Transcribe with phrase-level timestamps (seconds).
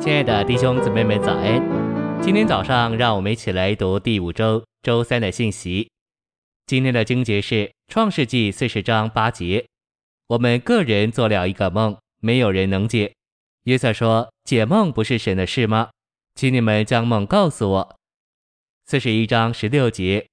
[0.00, 2.22] 亲爱的弟兄姊妹们，早安！
[2.22, 5.90] 今天早上，让我们一起来读第五周周三的信息。
[6.64, 7.54] 今天的经节是
[7.86, 9.66] 《创世纪》四十章八节。
[10.28, 13.12] 我们个人做了一个梦，没有人能解。
[13.64, 15.90] 约瑟说：“解梦不是神的事吗？
[16.34, 17.96] 请你们将梦告诉我。”
[18.86, 20.26] 四十一章十六节，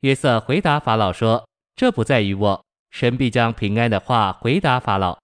[0.00, 5.18] 约瑟回答法老说：“这不在于我，神必将平安的话回答法老。”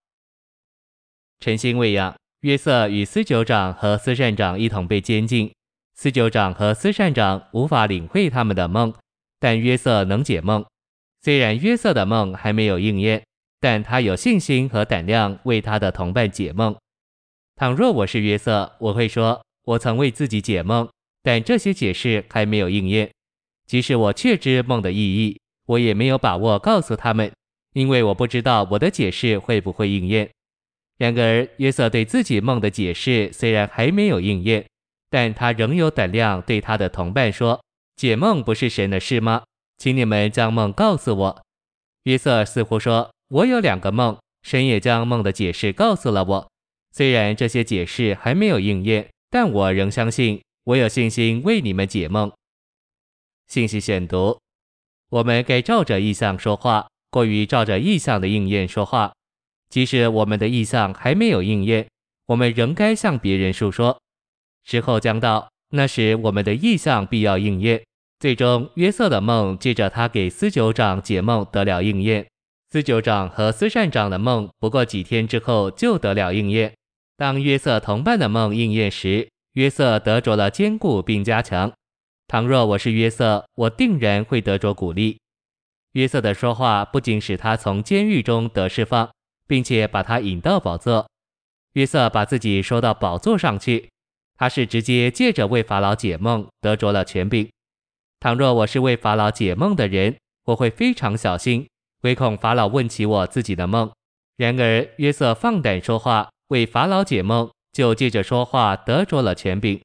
[1.40, 2.14] 晨星喂养。
[2.42, 5.52] 约瑟与司酒长和司膳长一同被监禁，
[5.96, 8.94] 司酒长和司膳长无法领会他们的梦，
[9.40, 10.64] 但约瑟能解梦。
[11.20, 13.24] 虽然约瑟的梦还没有应验，
[13.58, 16.76] 但他有信心和胆量为他的同伴解梦。
[17.56, 20.88] 倘若我是约瑟，我会说：我曾为自己解梦，
[21.24, 23.10] 但这些解释还没有应验。
[23.66, 27.32] 即使我确知梦的意义，我也没有把握告诉他们，
[27.72, 30.30] 因为我不知道我的解释会不会应验。
[30.98, 34.66] 然而，约瑟对自己梦的解释虽然还没有应验，
[35.08, 37.62] 但他仍有胆量对他的同伴说
[37.94, 39.44] ：“解梦不是神的事吗？
[39.78, 41.42] 请你们将梦告诉我。”
[42.02, 46.50] 约瑟似乎说：“我有两个梦，神也将梦的解释告诉了我。
[46.90, 52.32] 虽然这些解释还没有应验，但我仍相信，我有信心为你们解梦。”
[53.46, 54.36] 信息选读：
[55.10, 59.12] 我们该照着意象说话，过于照着意象的应验说话。
[59.70, 61.86] 即使我们的意象还没有应验，
[62.26, 64.00] 我们仍该向别人述说。
[64.64, 67.82] 时候将到，那时我们的意象必要应验。
[68.18, 72.26] 最终，约瑟的梦借着他给司酒长解梦得了应验。
[72.70, 76.74] 司酒长和司膳长的梦不过几天之后就得了应验。
[77.16, 81.72] 当约瑟同伴的梦应验时，约瑟得着了坚固并加强。
[82.26, 85.18] 倘若我是约瑟，我定然会得着鼓励。
[85.92, 89.08] 约瑟的说话不仅使他从监狱中得释放。
[89.48, 91.10] 并且把他引到宝座，
[91.72, 93.88] 约瑟把自己收到宝座上去。
[94.36, 97.48] 他是直接借着为法老解梦得着了权柄。
[98.20, 101.66] 倘若我是为法老解梦的人，我会非常小心，
[102.02, 103.90] 唯恐法老问起我自己的梦。
[104.36, 109.80] 然而约瑟放胆说话，为法老解梦，就借着说话得着了权柄。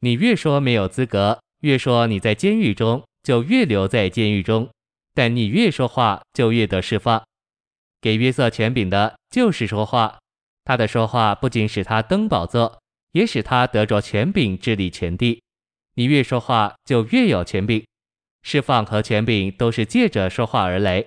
[0.00, 4.66] 你越说没有资格，越说你在监狱中，就越留在监狱中；
[5.14, 7.22] 但你越说话，就越得释放。
[8.04, 10.18] 给约瑟权柄的就是说话，
[10.62, 12.78] 他的说话不仅使他登宝座，
[13.12, 15.42] 也使他得着权柄治理全地。
[15.94, 17.82] 你越说话，就越有权柄。
[18.42, 21.02] 释放和权柄都是借着说话而来。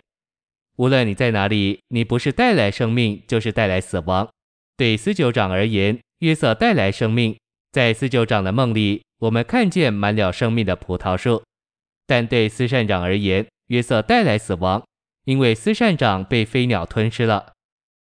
[0.77, 4.27] 无论你在哪里，你不是带来生命，就是带来死亡。
[4.75, 7.37] 对司酒长而言，约瑟带来生命，
[7.71, 11.43] 在司酒长的梦里，我们看见满了生命的葡萄树；
[12.07, 14.83] 但对司膳长而言，约瑟带来死亡。
[15.27, 17.51] 因为司膳长被飞鸟吞噬了，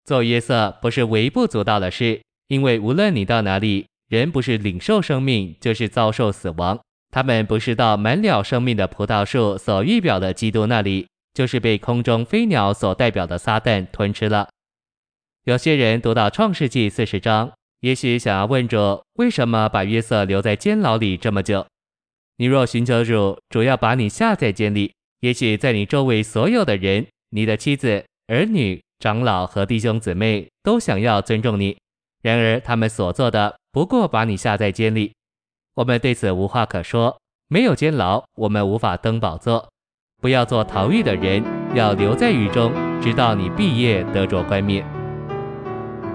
[0.03, 2.21] 做约瑟不是微不足道的事。
[2.49, 6.79] 因为无论你到哪里，人不是领受生命，就是遭受死亡。
[7.09, 14.47] 他们不是到满了生命的葡萄树所预表的基督那里，就是被空中飞鸟所代表的撒旦吞吃了。
[15.45, 21.65] 有些人读到创世纪四十章，也许想要问主，为什么把约瑟留在监牢里这么久？
[22.37, 27.07] 你若寻求主，主要把你下在监里，也许在你周围所有的人。
[27.29, 31.77] 你的妻子、儿女、长老和弟兄姊妹都想要尊重你，
[32.21, 35.13] 然而他们所做的不过把你下在监里。
[35.75, 37.17] 我们对此无话可说。
[37.47, 39.69] 没有监牢，我们无法登宝座。
[40.19, 41.43] 不要做逃狱的人，
[41.75, 44.83] 要留在狱中，直到你毕业得着冠冕。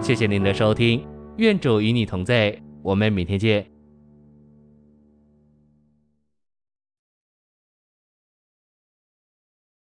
[0.01, 1.07] 谢谢您的收听，
[1.37, 3.80] 愿主与你同在，我们明天见。